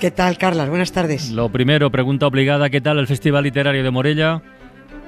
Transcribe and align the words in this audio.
¿Qué 0.00 0.12
tal, 0.12 0.38
Carlas? 0.38 0.68
Buenas 0.68 0.92
tardes. 0.92 1.30
Lo 1.30 1.48
primero, 1.48 1.90
pregunta 1.90 2.26
obligada, 2.28 2.70
¿qué 2.70 2.80
tal 2.80 2.98
el 2.98 3.08
Festival 3.08 3.42
Literario 3.42 3.82
de 3.82 3.90
Morella? 3.90 4.42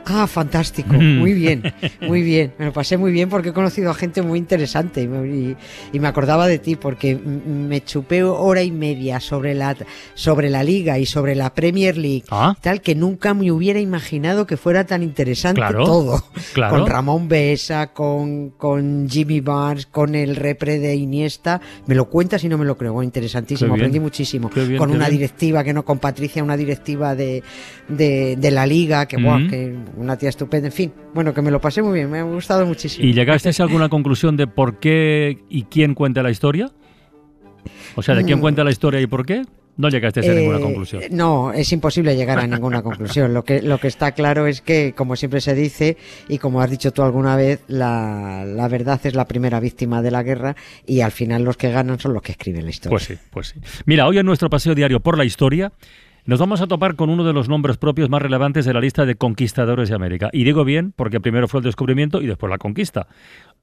Ah, 0.07 0.27
fantástico, 0.27 0.95
muy 0.95 1.33
bien, 1.35 1.63
muy 2.01 2.23
bien. 2.23 2.53
Me 2.59 2.67
lo 2.67 2.73
pasé 2.73 2.97
muy 2.97 3.13
bien 3.13 3.29
porque 3.29 3.51
he 3.51 3.53
conocido 3.53 3.91
a 3.91 3.95
gente 3.95 4.23
muy 4.23 4.39
interesante 4.39 5.03
y 5.03 5.09
me, 5.09 5.57
y, 5.93 6.01
me 6.01 6.09
acordaba 6.09 6.47
de 6.49 6.59
ti 6.59 6.77
porque 6.77 7.17
me 7.17 7.83
chupé 7.85 8.23
hora 8.25 8.63
y 8.63 8.71
media 8.71 9.21
sobre 9.21 9.55
la, 9.55 9.77
sobre 10.15 10.51
la 10.51 10.63
liga 10.63 10.99
y 10.99 11.07
sobre 11.07 11.35
la 11.35 11.55
Premier 11.55 11.97
League, 11.97 12.25
Ah. 12.31 12.57
tal 12.61 12.81
que 12.81 12.95
nunca 12.95 13.35
me 13.35 13.51
hubiera 13.53 13.79
imaginado 13.81 14.47
que 14.47 14.57
fuera 14.57 14.85
tan 14.87 15.03
interesante 15.03 15.61
Claro, 15.61 15.85
todo. 15.85 16.25
claro. 16.55 16.77
Con 16.79 16.87
Ramón 16.89 17.29
Besa, 17.29 17.93
con, 17.93 18.51
con 18.51 19.09
Jimmy 19.09 19.41
Barnes, 19.41 19.87
con 19.87 20.15
el 20.15 20.37
repre 20.37 20.79
de 20.79 20.95
Iniesta. 20.97 21.61
Me 21.87 21.95
lo 21.95 22.09
cuentas 22.09 22.43
y 22.45 22.49
no 22.49 22.59
me 22.59 22.65
lo 22.65 22.77
creo. 22.77 23.03
Interesantísimo, 23.03 23.69
Qué 23.69 23.75
bien, 23.75 23.80
aprendí 23.83 24.01
muchísimo. 24.01 24.51
bien, 24.55 24.77
con 24.77 24.91
una 24.91 25.07
bien. 25.09 25.19
directiva 25.21 25.63
que 25.63 25.73
no, 25.73 25.85
con 25.85 25.99
Patricia, 25.99 26.43
una 26.43 26.57
directiva 26.57 27.15
de, 27.15 27.43
de, 27.89 28.37
de 28.37 28.51
la 28.51 28.67
liga, 28.67 29.07
que, 29.07 29.17
buah, 29.17 29.37
Ujú. 29.39 29.49
que 29.49 29.74
una 30.01 30.16
tía 30.16 30.29
estupenda, 30.30 30.66
en 30.68 30.73
fin, 30.73 30.93
bueno, 31.15 31.32
que 31.34 31.43
me 31.43 31.51
lo 31.51 31.60
pasé 31.60 31.82
muy 31.82 31.95
bien, 31.95 32.10
me 32.10 32.18
ha 32.18 32.23
gustado 32.23 32.66
muchísimo. 32.66 33.06
¿Y 33.06 33.12
llegasteis 33.12 33.60
a 33.60 33.65
alguna 33.65 33.88
conclusión 33.88 34.37
de 34.37 34.46
por 34.46 34.79
qué 34.79 35.38
y 35.48 35.65
quién 35.65 35.95
cuenta 35.95 36.23
la 36.23 36.30
historia? 36.30 36.70
O 37.96 38.02
sea, 38.02 38.15
¿de 38.15 38.24
quién 38.24 38.38
Mm. 38.38 38.43
cuenta 38.43 38.65
la 38.65 38.71
historia 38.71 39.01
y 39.01 39.06
por 39.06 39.26
qué? 39.26 39.43
No 39.76 39.88
llegasteis 39.88 40.28
a 40.28 40.32
ninguna 40.34 40.59
Eh, 40.59 40.62
conclusión. 40.62 41.02
No, 41.10 41.52
es 41.52 41.73
imposible 41.73 42.15
llegar 42.15 42.38
a 42.38 42.46
ninguna 42.46 42.82
conclusión. 42.82 43.32
Lo 43.32 43.45
que, 43.45 43.62
lo 43.62 43.78
que 43.78 43.88
está 43.88 44.12
claro 44.12 44.46
es 44.46 44.60
que, 44.60 44.93
como 44.95 45.16
siempre 45.16 45.40
se 45.40 45.54
dice, 45.54 45.96
y 46.28 46.38
como 46.38 46.60
has 46.60 46.71
dicho 46.71 46.93
tú 46.93 47.02
alguna 47.02 47.37
vez, 47.37 47.60
la, 47.68 48.45
la 48.46 48.68
verdad 48.68 49.01
es 49.04 49.15
la 49.15 49.26
primera 49.26 49.59
víctima 49.60 50.02
de 50.02 50.10
la 50.10 50.23
guerra 50.23 50.54
y 50.87 51.01
al 51.01 51.12
final 51.12 51.45
los 51.45 51.56
que 51.56 51.71
ganan 51.71 51.98
son 51.98 52.12
los 52.12 52.23
que 52.23 52.32
escriben 52.32 52.65
la 52.65 52.71
historia. 52.71 52.90
Pues 52.90 53.04
sí, 53.04 53.15
pues 53.30 53.48
sí. 53.48 53.60
Mira, 53.87 54.06
hoy 54.06 54.18
en 54.18 54.26
nuestro 54.26 54.51
paseo 54.51 54.74
diario 54.74 55.01
por 55.01 55.16
la 55.16 55.24
historia 55.24 55.73
nos 56.24 56.38
vamos 56.38 56.60
a 56.60 56.66
topar 56.66 56.96
con 56.96 57.10
uno 57.10 57.24
de 57.24 57.32
los 57.32 57.49
nombres 57.49 57.76
propios 57.76 58.10
más 58.10 58.23
relevantes 58.23 58.65
de 58.65 58.74
la 58.74 58.80
lista 58.80 59.07
de 59.07 59.15
conquistadores 59.15 59.88
de 59.88 59.95
América. 59.95 60.30
Y 60.32 60.45
digo 60.45 60.65
bien 60.65 60.93
porque 60.95 61.21
primero 61.21 61.49
fue 61.49 61.60
el 61.60 61.65
descubrimiento 61.65 62.21
y 62.21 62.27
después 62.27 62.51
la 62.51 62.59
conquista, 62.59 63.07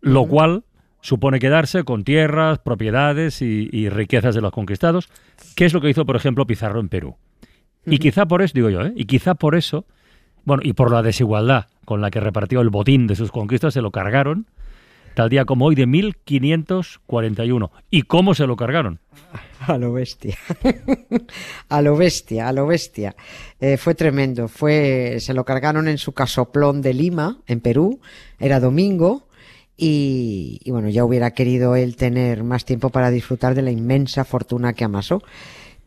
lo 0.02 0.26
cual 0.26 0.64
supone 1.02 1.40
quedarse 1.40 1.84
con 1.84 2.04
tierras, 2.04 2.60
propiedades 2.60 3.42
y, 3.42 3.70
y 3.72 3.90
riquezas 3.90 4.36
de 4.36 4.42
los 4.42 4.52
conquistados, 4.52 5.10
que 5.56 5.66
es 5.66 5.74
lo 5.74 5.82
que 5.82 5.90
hizo, 5.90 6.06
por 6.06 6.16
ejemplo, 6.16 6.48
Pizarro 6.48 6.80
en 6.80 6.90
Perú. 6.90 7.16
Y 7.86 8.00
quizá 8.00 8.26
por 8.26 8.42
eso, 8.42 8.52
digo 8.54 8.70
yo, 8.70 8.82
¿eh? 8.82 8.94
y 8.96 9.06
quizá 9.06 9.36
por 9.36 9.56
eso, 9.56 9.86
bueno, 10.44 10.62
y 10.66 10.74
por 10.74 10.92
la 10.92 11.02
desigualdad 11.02 11.68
con 11.86 12.02
la 12.02 12.12
que 12.12 12.20
repartió 12.20 12.60
el 12.60 12.70
botín 12.70 13.08
de 13.08 13.16
sus 13.16 13.32
conquistas, 13.32 13.74
se 13.74 13.82
lo 13.82 13.92
cargaron, 13.92 14.48
tal 15.18 15.30
día 15.32 15.46
como 15.46 15.66
hoy 15.66 15.74
de 15.74 15.88
1541. 15.88 17.72
¿Y 17.90 18.04
cómo 18.04 18.36
se 18.36 18.46
lo 18.46 18.56
cargaron? 18.56 19.00
A 19.68 19.76
lo 19.80 19.92
bestia. 19.92 20.38
a 21.70 21.82
lo 21.82 21.98
bestia, 21.98 22.48
a 22.48 22.54
lo 22.54 22.68
bestia. 22.68 23.16
Eh, 23.60 23.78
fue 23.78 23.96
tremendo. 23.96 24.48
Fue, 24.48 25.18
se 25.20 25.34
lo 25.34 25.44
cargaron 25.44 25.88
en 25.88 25.98
su 25.98 26.12
casoplón 26.12 26.84
de 26.84 26.94
Lima, 26.94 27.40
en 27.48 27.62
Perú. 27.62 28.00
Era 28.40 28.60
domingo. 28.60 29.28
Y, 29.76 30.60
y 30.64 30.70
bueno, 30.70 30.90
ya 30.90 31.04
hubiera 31.04 31.32
querido 31.32 31.76
él 31.76 31.96
tener 31.96 32.44
más 32.44 32.66
tiempo 32.66 32.92
para 32.92 33.10
disfrutar 33.10 33.56
de 33.56 33.64
la 33.64 33.72
inmensa 33.72 34.24
fortuna 34.24 34.74
que 34.74 34.84
amasó. 34.86 35.24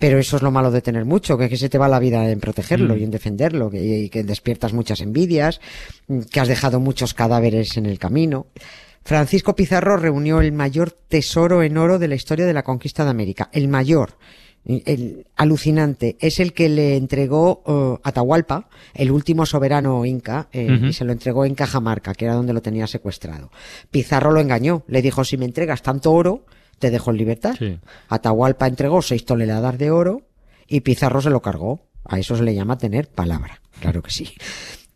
Pero 0.01 0.19
eso 0.19 0.39
es 0.39 0.43
lo 0.43 0.51
malo 0.51 0.73
de 0.73 0.83
tener 0.83 1.05
mucho, 1.05 1.39
que, 1.39 1.45
es 1.45 1.51
que 1.51 1.57
se 1.57 1.69
te 1.69 1.79
va 1.79 1.87
la 1.87 2.01
vida 2.01 2.29
en 2.29 2.41
protegerlo 2.41 2.97
Mm. 2.97 2.99
y 2.99 3.05
en 3.05 3.11
defenderlo, 3.13 3.71
que, 3.71 3.81
y 3.81 4.09
que 4.09 4.25
despiertas 4.25 4.73
muchas 4.73 5.01
envidias, 5.01 5.61
que 6.33 6.41
has 6.41 6.49
dejado 6.49 6.81
muchos 6.81 7.15
cadáveres 7.15 7.77
en 7.77 7.87
el 7.87 8.01
camino. 8.01 8.49
Francisco 9.05 9.55
Pizarro 9.57 9.97
reunió 9.97 10.41
el 10.41 10.53
mayor 10.53 10.91
tesoro 10.91 11.63
en 11.63 11.77
oro 11.79 11.99
de 11.99 12.09
la 12.09 12.15
historia 12.15 12.47
de 12.47 12.53
la 12.53 12.63
conquista 12.63 13.05
de 13.05 13.11
América. 13.11 13.49
El 13.53 13.69
mayor, 13.69 14.19
el 14.65 15.27
alucinante, 15.37 16.17
es 16.21 16.39
el 16.39 16.53
que 16.53 16.69
le 16.69 16.97
entregó 16.97 17.63
eh, 17.67 18.01
Atahualpa, 18.05 18.69
el 18.95 19.11
último 19.11 19.47
soberano 19.47 20.05
inca, 20.05 20.49
eh, 20.53 20.79
y 20.89 20.93
se 20.93 21.05
lo 21.05 21.13
entregó 21.13 21.45
en 21.45 21.55
Cajamarca, 21.55 22.15
que 22.15 22.27
era 22.27 22.35
donde 22.35 22.53
lo 22.53 22.63
tenía 22.63 22.87
secuestrado. 22.87 23.51
Pizarro 23.91 24.33
lo 24.33 24.41
engañó, 24.41 24.85
le 24.87 25.03
dijo, 25.03 25.25
si 25.25 25.37
me 25.37 25.47
entregas 25.47 25.83
tanto 25.83 26.13
oro, 26.13 26.45
te 26.79 26.91
dejo 26.91 27.11
en 27.11 27.17
libertad. 27.17 27.55
Sí. 27.59 27.79
Atahualpa 28.09 28.67
entregó 28.67 29.03
seis 29.03 29.25
toneladas 29.25 29.79
de 29.79 29.91
oro 29.91 30.23
y 30.67 30.81
Pizarro 30.81 31.21
se 31.21 31.31
lo 31.31 31.41
cargó. 31.41 31.87
A 32.05 32.19
eso 32.19 32.37
se 32.37 32.43
le 32.43 32.55
llama 32.55 32.79
tener 32.79 33.09
palabra. 33.09 33.61
Claro 33.81 34.03
que 34.03 34.11
sí. 34.11 34.35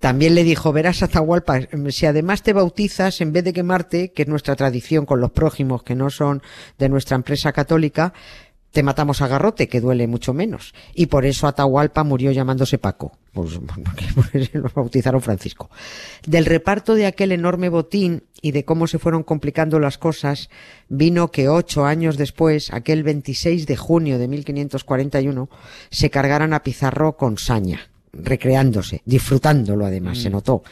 También 0.04 0.34
le 0.34 0.44
dijo, 0.44 0.70
verás 0.70 1.02
Atahualpa, 1.02 1.60
si 1.88 2.04
además 2.04 2.42
te 2.42 2.52
bautizas, 2.52 3.22
en 3.22 3.32
vez 3.32 3.42
de 3.42 3.54
quemarte, 3.54 4.12
que 4.12 4.24
es 4.24 4.28
nuestra 4.28 4.54
tradición 4.54 5.06
con 5.06 5.18
los 5.18 5.30
prójimos 5.30 5.82
que 5.82 5.94
no 5.94 6.10
son 6.10 6.42
de 6.76 6.90
nuestra 6.90 7.16
empresa 7.16 7.54
católica, 7.54 8.12
te 8.70 8.82
matamos 8.82 9.22
a 9.22 9.28
garrote, 9.28 9.66
que 9.66 9.80
duele 9.80 10.06
mucho 10.06 10.34
menos. 10.34 10.74
Y 10.94 11.06
por 11.06 11.24
eso 11.24 11.46
Atahualpa 11.46 12.04
murió 12.04 12.32
llamándose 12.32 12.76
Paco. 12.76 13.16
Pues 13.32 13.58
porque 14.14 14.50
lo 14.52 14.68
bautizaron 14.74 15.22
Francisco. 15.22 15.70
Del 16.26 16.44
reparto 16.44 16.94
de 16.94 17.06
aquel 17.06 17.32
enorme 17.32 17.70
botín 17.70 18.24
y 18.42 18.52
de 18.52 18.66
cómo 18.66 18.86
se 18.86 18.98
fueron 18.98 19.22
complicando 19.22 19.80
las 19.80 19.96
cosas, 19.96 20.50
vino 20.90 21.30
que 21.30 21.48
ocho 21.48 21.86
años 21.86 22.18
después, 22.18 22.74
aquel 22.74 23.04
26 23.04 23.66
de 23.66 23.76
junio 23.78 24.18
de 24.18 24.28
1541, 24.28 25.48
se 25.90 26.10
cargaran 26.10 26.52
a 26.52 26.62
Pizarro 26.62 27.16
con 27.16 27.38
saña, 27.38 27.88
recreándose, 28.22 29.02
disfrutándolo 29.04 29.84
además, 29.86 30.18
se 30.18 30.30
notó. 30.30 30.62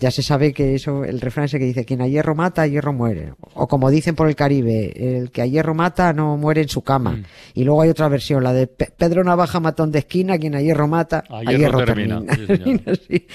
Ya 0.00 0.10
se 0.10 0.22
sabe 0.22 0.52
que 0.52 0.74
eso, 0.74 1.04
el 1.04 1.20
refrán 1.20 1.44
ese 1.46 1.58
que 1.58 1.64
dice, 1.66 1.84
quien 1.84 2.02
a 2.02 2.08
hierro 2.08 2.34
mata, 2.34 2.62
a 2.62 2.66
hierro 2.66 2.92
muere. 2.92 3.32
O 3.54 3.68
como 3.68 3.90
dicen 3.90 4.16
por 4.16 4.28
el 4.28 4.34
Caribe, 4.34 4.92
el 5.18 5.30
que 5.30 5.40
a 5.40 5.46
hierro 5.46 5.72
mata 5.74 6.12
no 6.12 6.36
muere 6.36 6.62
en 6.62 6.68
su 6.68 6.82
cama. 6.82 7.22
Y 7.54 7.62
luego 7.62 7.82
hay 7.82 7.90
otra 7.90 8.08
versión, 8.08 8.42
la 8.42 8.52
de 8.52 8.66
Pe- 8.66 8.92
Pedro 8.96 9.22
Navaja 9.22 9.60
matón 9.60 9.92
de 9.92 10.00
esquina, 10.00 10.36
quien 10.36 10.56
a 10.56 10.60
hierro 10.60 10.88
mata, 10.88 11.22
A 11.28 11.38
a, 11.38 11.42
hierro 11.44 11.78
hierro, 11.78 11.84
termina. 11.84 12.20
termina. 12.22 12.36
Sí, 12.36 12.46
señor. 12.64 12.98
Sí. 13.08 13.26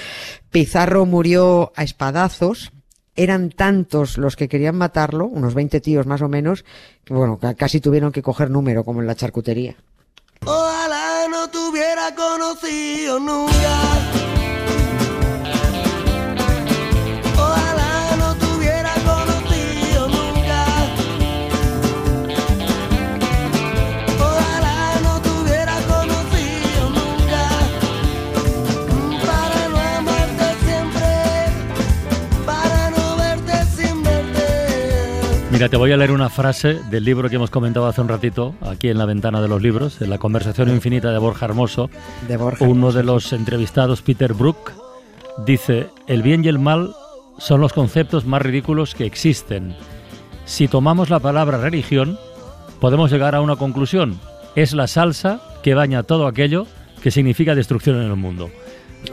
Pizarro 0.51 1.05
murió 1.05 1.71
a 1.75 1.83
espadazos. 1.83 2.71
Eran 3.15 3.49
tantos 3.49 4.17
los 4.17 4.35
que 4.37 4.47
querían 4.47 4.75
matarlo, 4.77 5.25
unos 5.27 5.53
20 5.53 5.81
tíos 5.81 6.05
más 6.05 6.21
o 6.21 6.29
menos, 6.29 6.63
que 7.03 7.13
bueno, 7.13 7.37
ca- 7.37 7.53
casi 7.53 7.81
tuvieron 7.81 8.11
que 8.13 8.21
coger 8.21 8.49
número, 8.49 8.83
como 8.85 9.01
en 9.01 9.07
la 9.07 9.15
charcutería. 9.15 9.75
Conocido 12.59 13.19
nunca. 13.19 14.18
Mira, 35.59 35.67
te 35.67 35.75
voy 35.75 35.91
a 35.91 35.97
leer 35.97 36.11
una 36.11 36.29
frase 36.29 36.75
del 36.89 37.03
libro 37.03 37.27
que 37.27 37.35
hemos 37.35 37.49
comentado 37.49 37.85
hace 37.85 37.99
un 37.99 38.07
ratito, 38.07 38.55
aquí 38.61 38.87
en 38.87 38.97
la 38.97 39.03
ventana 39.03 39.41
de 39.41 39.49
los 39.49 39.61
libros, 39.61 40.01
en 40.01 40.09
la 40.09 40.17
conversación 40.17 40.69
infinita 40.69 41.11
de 41.11 41.17
Borja 41.17 41.47
Hermoso. 41.47 41.89
De 42.29 42.37
Borja. 42.37 42.63
Uno 42.63 42.93
de 42.93 43.03
los 43.03 43.33
entrevistados, 43.33 44.01
Peter 44.01 44.33
Brook, 44.33 44.71
dice, 45.45 45.87
el 46.07 46.21
bien 46.21 46.45
y 46.45 46.47
el 46.47 46.59
mal 46.59 46.95
son 47.39 47.59
los 47.59 47.73
conceptos 47.73 48.23
más 48.23 48.41
ridículos 48.41 48.95
que 48.95 49.05
existen. 49.05 49.75
Si 50.45 50.69
tomamos 50.69 51.09
la 51.09 51.19
palabra 51.19 51.57
religión, 51.57 52.17
podemos 52.79 53.11
llegar 53.11 53.35
a 53.35 53.41
una 53.41 53.57
conclusión. 53.57 54.17
Es 54.55 54.71
la 54.71 54.87
salsa 54.87 55.41
que 55.61 55.73
baña 55.73 56.03
todo 56.03 56.27
aquello 56.27 56.67
que 57.03 57.11
significa 57.11 57.53
destrucción 57.53 57.97
en 57.97 58.03
el 58.03 58.15
mundo. 58.15 58.49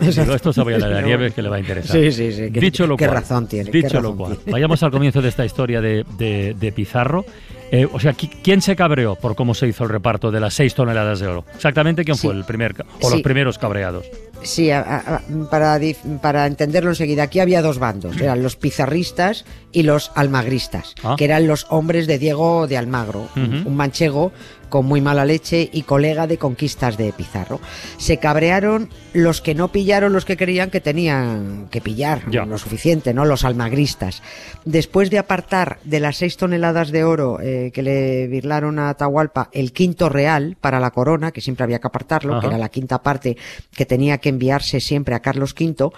Digo, 0.01 0.35
esto 0.35 0.53
se 0.53 0.63
voy 0.63 0.75
a 0.75 0.79
leer 0.79 0.95
a 0.95 1.03
Nieves 1.07 1.33
que 1.35 1.43
le 1.43 1.49
va 1.49 1.57
a 1.57 1.61
interesar. 1.61 1.97
Sí, 1.97 2.13
sí, 2.13 2.33
sí. 2.33 2.51
qué- 2.53 2.61
Dicho 2.61 2.87
lo 2.87 2.97
qué 2.97 3.07
cual, 3.07 3.19
razón 3.19 3.47
tiene. 3.47 3.71
qué 3.71 3.79
Dicho 3.83 4.01
lo 4.01 4.17
cual, 4.17 4.37
tiene. 4.37 4.53
vayamos 4.53 4.83
al 4.83 4.91
comienzo 4.91 5.23
de 5.23 5.29
esta 5.29 5.45
historia 5.45 5.81
de, 5.81 6.05
de- 6.19 6.55
de 6.59 6.73
Pizarro. 6.73 7.25
Eh, 7.73 7.87
o 7.93 7.99
sea, 7.99 8.13
¿qui- 8.13 8.31
¿quién 8.45 8.63
se 8.63 8.77
cabreó 8.77 9.17
por 9.17 9.35
cómo 9.35 9.53
se 9.53 9.67
hizo 9.67 9.83
el 9.85 9.91
reparto 9.91 10.31
de 10.31 10.39
las 10.39 10.55
seis 10.55 10.75
toneladas 10.75 11.19
de 11.19 11.27
oro? 11.27 11.45
Exactamente, 11.55 12.05
¿quién 12.05 12.17
Sí. 12.17 12.29
fue 12.29 12.37
el 12.37 12.45
primer 12.45 12.75
o 13.03 13.11
los 13.11 13.23
primeros 13.23 13.59
cabreados? 13.59 14.07
Sí, 14.43 14.71
a- 14.71 14.81
a- 14.83 15.17
a- 15.17 15.23
para, 15.51 15.81
para 16.23 16.47
entenderlo 16.47 16.91
enseguida, 16.91 17.25
aquí 17.25 17.41
había 17.41 17.63
dos 17.63 17.81
bandos, 17.81 18.21
eran 18.21 18.41
los 18.43 18.55
pizarristas 18.55 19.45
y 19.73 19.83
los 19.83 20.13
almagristas, 20.15 20.95
Ah. 21.03 21.17
que 21.19 21.25
eran 21.25 21.49
los 21.49 21.67
hombres 21.71 22.07
de 22.07 22.19
Diego 22.19 22.69
de 22.69 22.77
Almagro, 22.77 23.29
un 23.35 23.75
manchego 23.75 24.31
con 24.69 24.87
muy 24.87 25.01
mala 25.01 25.25
leche 25.25 25.69
y 25.73 25.83
colega 25.83 26.27
de 26.27 26.39
conquistas 26.39 26.97
de 26.97 27.13
Pizarro. 27.13 27.61
Se 27.99 28.19
cabrearon 28.19 28.89
los 29.13 29.41
que 29.41 29.55
no 29.55 29.69
pillaron 29.73 30.13
los 30.13 30.25
que 30.25 30.37
creían 30.37 30.71
que 30.71 30.81
tenían 30.81 31.69
que 31.71 31.81
pillar, 31.81 32.23
Ya. 32.31 32.45
lo 32.45 32.59
suficiente, 32.59 33.15
¿no? 33.15 33.25
Los 33.25 33.45
almagristas. 33.45 34.23
Después 34.65 35.11
de 35.11 35.19
apartar 35.19 35.79
de 35.85 36.01
las 36.01 36.17
seis 36.17 36.37
toneladas 36.37 36.91
de 36.91 37.05
oro 37.05 37.41
eh, 37.41 37.71
que 37.73 37.83
le 37.83 38.27
virlaron 38.27 38.79
a 38.79 38.91
Atahualpa 38.91 39.49
el 39.53 39.73
quinto 39.73 40.09
real 40.09 40.57
para 40.61 40.81
la 40.81 40.91
corona, 40.91 41.33
que 41.33 41.41
siempre 41.41 41.65
había 41.65 41.79
que 41.79 41.87
apartarlo, 41.87 42.41
que 42.41 42.47
era 42.47 42.59
la 42.59 42.69
quinta 42.69 43.03
parte 43.03 43.37
que 43.75 43.87
tenía 43.87 44.19
que 44.19 44.29
enviarse 44.29 44.81
siempre 44.81 45.15
a 45.15 45.21
Carlos 45.21 45.55
V, 45.59 45.91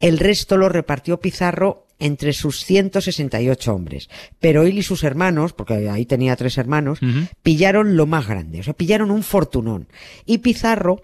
el 0.00 0.18
resto 0.18 0.56
lo 0.56 0.68
repartió 0.68 1.20
Pizarro 1.20 1.85
entre 1.98 2.32
sus 2.32 2.64
168 2.64 3.74
hombres. 3.74 4.08
Pero 4.38 4.62
él 4.62 4.78
y 4.78 4.82
sus 4.82 5.04
hermanos, 5.04 5.52
porque 5.52 5.88
ahí 5.88 6.06
tenía 6.06 6.36
tres 6.36 6.58
hermanos, 6.58 7.00
pillaron 7.42 7.96
lo 7.96 8.06
más 8.06 8.26
grande, 8.26 8.60
o 8.60 8.62
sea, 8.62 8.74
pillaron 8.74 9.10
un 9.10 9.22
fortunón. 9.22 9.88
Y 10.24 10.38
Pizarro, 10.38 11.02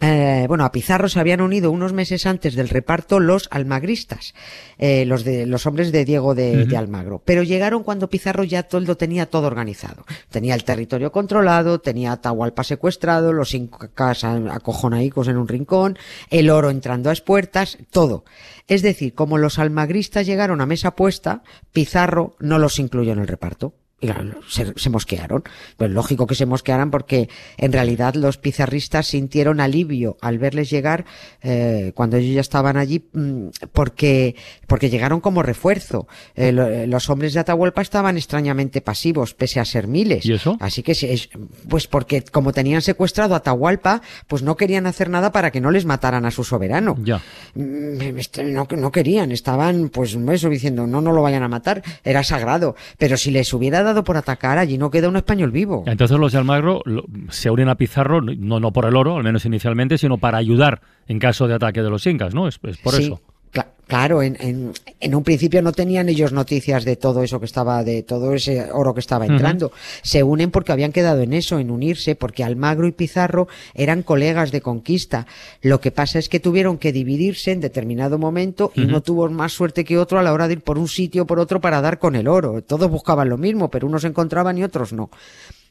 eh, 0.00 0.44
bueno, 0.46 0.64
a 0.64 0.72
Pizarro 0.72 1.08
se 1.08 1.18
habían 1.18 1.40
unido 1.40 1.70
unos 1.70 1.94
meses 1.94 2.26
antes 2.26 2.54
del 2.54 2.68
reparto 2.68 3.18
los 3.18 3.48
almagristas, 3.50 4.34
eh, 4.76 5.06
los 5.06 5.24
de 5.24 5.46
los 5.46 5.66
hombres 5.66 5.90
de 5.90 6.04
Diego 6.04 6.34
de, 6.34 6.66
de 6.66 6.76
Almagro. 6.76 7.22
Pero 7.24 7.42
llegaron 7.42 7.82
cuando 7.82 8.10
Pizarro 8.10 8.44
ya 8.44 8.64
todo 8.64 8.82
lo 8.82 8.96
tenía 8.96 9.30
todo 9.30 9.46
organizado. 9.46 10.04
Tenía 10.30 10.54
el 10.54 10.64
territorio 10.64 11.12
controlado, 11.12 11.80
tenía 11.80 12.12
Atahualpa 12.12 12.62
secuestrado, 12.62 13.32
los 13.32 13.54
incas 13.54 14.22
acojonaicos 14.24 15.28
en 15.28 15.38
un 15.38 15.48
rincón, 15.48 15.98
el 16.30 16.50
oro 16.50 16.68
entrando 16.68 17.08
a 17.08 17.14
espuertas, 17.14 17.78
todo. 17.90 18.24
Es 18.68 18.82
decir, 18.82 19.14
como 19.14 19.38
los 19.38 19.58
almagristas 19.58 20.26
llegaron 20.26 20.60
a 20.60 20.66
mesa 20.66 20.94
puesta, 20.94 21.42
Pizarro 21.72 22.36
no 22.38 22.58
los 22.58 22.78
incluyó 22.78 23.12
en 23.12 23.20
el 23.20 23.28
reparto. 23.28 23.74
Y 23.98 24.08
se, 24.48 24.74
se 24.76 24.90
mosquearon. 24.90 25.42
Pues 25.78 25.90
lógico 25.90 26.26
que 26.26 26.34
se 26.34 26.44
mosquearan 26.44 26.90
porque 26.90 27.30
en 27.56 27.72
realidad 27.72 28.14
los 28.14 28.36
pizarristas 28.36 29.06
sintieron 29.06 29.58
alivio 29.58 30.18
al 30.20 30.38
verles 30.38 30.68
llegar 30.68 31.06
eh, 31.42 31.92
cuando 31.94 32.18
ellos 32.18 32.34
ya 32.34 32.42
estaban 32.42 32.76
allí 32.76 33.08
mm, 33.14 33.46
porque, 33.72 34.36
porque 34.66 34.90
llegaron 34.90 35.20
como 35.20 35.42
refuerzo. 35.42 36.06
Eh, 36.34 36.52
lo- 36.52 36.66
eh, 36.68 36.86
los 36.86 37.08
hombres 37.08 37.32
de 37.32 37.40
Atahualpa 37.40 37.80
estaban 37.80 38.18
extrañamente 38.18 38.82
pasivos, 38.82 39.32
pese 39.32 39.60
a 39.60 39.64
ser 39.64 39.86
miles. 39.86 40.26
¿Y 40.26 40.34
eso? 40.34 40.58
Así 40.60 40.82
que, 40.82 40.92
es- 40.92 41.30
pues 41.68 41.86
porque 41.86 42.20
como 42.22 42.52
tenían 42.52 42.82
secuestrado 42.82 43.32
a 43.32 43.38
Atahualpa, 43.38 44.02
pues 44.26 44.42
no 44.42 44.56
querían 44.58 44.86
hacer 44.86 45.08
nada 45.08 45.32
para 45.32 45.50
que 45.50 45.62
no 45.62 45.70
les 45.70 45.86
mataran 45.86 46.26
a 46.26 46.30
su 46.30 46.44
soberano. 46.44 46.96
Ya. 47.02 47.22
Mm, 47.54 48.18
este, 48.18 48.44
no, 48.44 48.68
no 48.76 48.92
querían, 48.92 49.32
estaban 49.32 49.88
pues 49.88 50.14
eso 50.32 50.50
diciendo, 50.50 50.86
no, 50.86 51.00
no 51.00 51.12
lo 51.12 51.22
vayan 51.22 51.42
a 51.42 51.48
matar, 51.48 51.82
era 52.04 52.22
sagrado, 52.22 52.76
pero 52.98 53.16
si 53.16 53.30
les 53.30 53.52
hubiera 53.54 53.85
dado 53.86 54.04
por 54.04 54.16
atacar, 54.18 54.58
allí 54.58 54.76
no 54.78 54.90
queda 54.90 55.08
un 55.08 55.16
español 55.16 55.50
vivo. 55.50 55.84
Entonces 55.86 56.18
los 56.18 56.32
de 56.32 56.38
Almagro 56.38 56.82
lo- 56.84 57.04
se 57.30 57.50
unen 57.50 57.68
a 57.70 57.74
Pizarro, 57.76 58.20
no, 58.20 58.60
no 58.60 58.72
por 58.72 58.84
el 58.84 58.94
oro, 58.96 59.16
al 59.16 59.24
menos 59.24 59.44
inicialmente, 59.46 59.96
sino 59.96 60.18
para 60.18 60.36
ayudar 60.38 60.82
en 61.08 61.18
caso 61.18 61.48
de 61.48 61.54
ataque 61.54 61.82
de 61.82 61.88
los 61.90 62.06
incas, 62.06 62.34
¿no? 62.34 62.46
Es, 62.48 62.58
es 62.64 62.76
por 62.78 62.92
Sí, 62.94 63.04
eso. 63.04 63.20
Cla- 63.56 63.66
claro, 63.86 64.22
en, 64.22 64.36
en, 64.40 64.72
en 65.00 65.14
un 65.14 65.22
principio 65.22 65.62
no 65.62 65.72
tenían 65.72 66.08
ellos 66.08 66.32
noticias 66.32 66.84
de 66.84 66.96
todo 66.96 67.22
eso 67.22 67.38
que 67.40 67.46
estaba, 67.46 67.82
de 67.84 68.02
todo 68.02 68.34
ese 68.34 68.70
oro 68.72 68.92
que 68.94 69.00
estaba 69.00 69.24
entrando. 69.26 69.72
Se 70.02 70.22
unen 70.22 70.50
porque 70.50 70.72
habían 70.72 70.92
quedado 70.92 71.22
en 71.22 71.32
eso, 71.32 71.58
en 71.58 71.70
unirse, 71.70 72.14
porque 72.16 72.44
Almagro 72.44 72.86
y 72.86 72.92
Pizarro 72.92 73.48
eran 73.74 74.02
colegas 74.02 74.50
de 74.52 74.60
conquista. 74.60 75.26
Lo 75.62 75.80
que 75.80 75.90
pasa 75.92 76.18
es 76.18 76.28
que 76.28 76.40
tuvieron 76.40 76.78
que 76.78 76.92
dividirse 76.92 77.52
en 77.52 77.60
determinado 77.60 78.18
momento 78.18 78.72
y 78.74 78.82
uno 78.82 79.02
tuvo 79.02 79.28
más 79.30 79.52
suerte 79.52 79.84
que 79.84 79.98
otro 79.98 80.18
a 80.18 80.22
la 80.22 80.32
hora 80.32 80.46
de 80.48 80.54
ir 80.54 80.60
por 80.62 80.78
un 80.78 80.88
sitio 80.88 81.22
o 81.22 81.26
por 81.26 81.38
otro 81.38 81.60
para 81.60 81.80
dar 81.80 81.98
con 81.98 82.16
el 82.16 82.28
oro. 82.28 82.62
Todos 82.62 82.90
buscaban 82.90 83.28
lo 83.28 83.38
mismo, 83.38 83.70
pero 83.70 83.86
unos 83.86 84.04
encontraban 84.04 84.58
y 84.58 84.64
otros 84.64 84.92
no. 84.92 85.10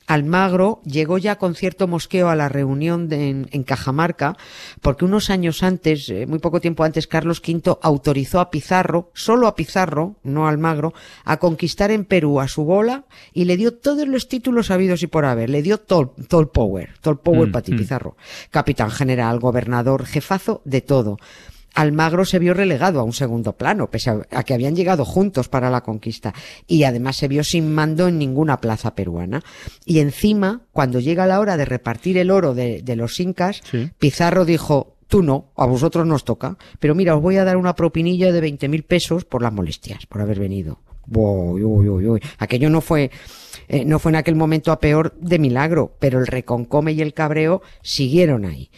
Almagro 0.07 0.81
llegó 0.85 1.17
ya 1.17 1.37
con 1.37 1.55
cierto 1.55 1.87
mosqueo 1.87 2.29
a 2.29 2.35
la 2.35 2.47
reunión 2.49 3.07
de- 3.09 3.29
en, 3.29 3.47
en 3.51 3.63
Cajamarca, 3.63 4.37
porque 4.81 5.05
unos 5.05 5.29
años 5.29 5.63
antes, 5.63 6.09
eh, 6.09 6.25
muy 6.27 6.39
poco 6.39 6.61
tiempo 6.61 6.83
antes, 6.83 7.07
Carlos 7.07 7.41
V 7.45 7.77
autorizó 7.81 8.39
a 8.39 8.51
Pizarro, 8.51 9.09
solo 9.13 9.47
a 9.47 9.55
Pizarro, 9.55 10.15
no 10.23 10.45
a 10.45 10.49
Almagro, 10.49 10.93
a 11.23 11.37
conquistar 11.37 11.91
en 11.91 12.05
Perú 12.05 12.39
a 12.39 12.47
su 12.47 12.63
bola 12.65 13.05
y 13.33 13.45
le 13.45 13.57
dio 13.57 13.73
todos 13.77 14.07
los 14.07 14.27
títulos 14.27 14.71
habidos 14.71 15.01
y 15.03 15.07
por 15.07 15.25
haber. 15.25 15.49
Le 15.49 15.61
dio 15.61 15.79
todo, 15.79 16.13
todo 16.27 16.41
el 16.41 16.47
power, 16.49 16.91
todo 17.01 17.13
el 17.13 17.19
power 17.19 17.49
Mm, 17.49 17.51
para 17.51 17.63
ti, 17.63 17.73
mm. 17.73 17.77
Pizarro. 17.77 18.15
Capitán 18.51 18.91
general, 18.91 19.39
gobernador, 19.39 20.05
jefazo, 20.05 20.61
de 20.65 20.81
todo. 20.81 21.17
Almagro 21.75 22.25
se 22.25 22.39
vio 22.39 22.53
relegado 22.53 22.99
a 22.99 23.03
un 23.03 23.13
segundo 23.13 23.53
plano, 23.53 23.89
pese 23.91 24.09
a, 24.09 24.21
a 24.31 24.43
que 24.43 24.53
habían 24.53 24.75
llegado 24.75 25.05
juntos 25.05 25.49
para 25.49 25.69
la 25.69 25.81
conquista, 25.81 26.33
y 26.65 26.83
además 26.83 27.17
se 27.17 27.27
vio 27.27 27.43
sin 27.43 27.73
mando 27.73 28.07
en 28.07 28.17
ninguna 28.17 28.59
plaza 28.59 28.95
peruana. 28.95 29.43
Y 29.85 29.99
encima, 29.99 30.61
cuando 30.71 30.99
llega 30.99 31.27
la 31.27 31.39
hora 31.39 31.57
de 31.57 31.65
repartir 31.65 32.17
el 32.17 32.31
oro 32.31 32.53
de, 32.55 32.81
de 32.81 32.95
los 32.95 33.19
incas, 33.19 33.61
Sí. 33.69 33.91
Pizarro 33.99 34.45
dijo, 34.45 34.95
tú 35.07 35.21
no, 35.23 35.51
a 35.55 35.65
vosotros 35.65 36.05
nos 36.07 36.23
toca, 36.23 36.57
pero 36.79 36.95
mira, 36.95 37.15
os 37.15 37.21
voy 37.21 37.37
a 37.37 37.43
dar 37.43 37.57
una 37.57 37.75
propinilla 37.75 38.31
de 38.31 38.41
20 38.41 38.67
mil 38.69 38.83
pesos 38.83 39.25
por 39.25 39.41
las 39.41 39.53
molestias, 39.53 40.05
por 40.05 40.21
haber 40.21 40.39
venido. 40.39 40.79
Uy, 41.13 41.63
uy, 41.63 41.89
uy, 41.89 42.07
uy. 42.07 42.21
Aquello 42.37 42.69
no 42.69 42.81
fue, 42.81 43.11
eh, 43.67 43.85
no 43.85 43.99
fue 43.99 44.11
en 44.11 44.17
aquel 44.17 44.35
momento 44.35 44.71
a 44.71 44.79
peor 44.79 45.13
de 45.19 45.39
milagro, 45.39 45.95
pero 45.99 46.19
el 46.19 46.27
reconcome 46.27 46.93
y 46.93 47.01
el 47.01 47.13
cabreo 47.13 47.61
siguieron 47.81 48.45
ahí. 48.45 48.69